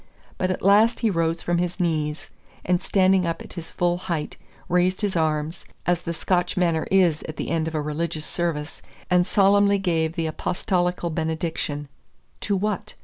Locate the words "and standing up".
2.65-3.39